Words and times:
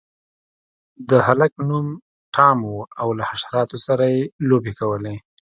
د 1.09 1.11
هلک 1.25 1.51
نوم 1.69 1.87
ټام 2.35 2.57
و 2.71 2.77
او 3.01 3.07
له 3.17 3.23
حشراتو 3.29 3.77
سره 3.85 4.03
یې 4.13 4.21
لوبې 4.49 4.73
کولې. 4.79 5.15